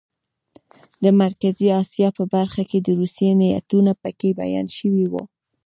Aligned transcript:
د 1.03 1.05
مرکزي 1.21 1.67
اسیا 1.81 2.07
په 2.17 2.23
برخه 2.33 2.63
کې 2.69 2.79
د 2.81 2.87
روسیې 2.99 3.31
نیتونه 3.39 3.91
پکې 4.01 4.29
بیان 4.41 4.67
شوي 4.77 5.05
وو. 5.11 5.23